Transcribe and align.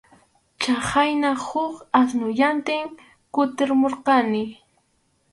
Chhayna 0.61 1.31
huk 1.45 1.75
asnullantin 1.99 2.87
kutimurqani. 3.33 4.43